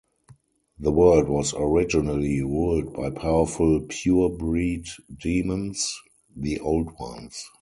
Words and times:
The 0.79 0.91
world 0.91 1.29
was 1.29 1.53
originally 1.55 2.41
ruled 2.41 2.95
by 2.95 3.11
powerful 3.11 3.81
pure-breed 3.87 4.87
demons, 5.21 5.95
the 6.35 6.59
Old 6.59 6.97
Ones. 6.99 7.45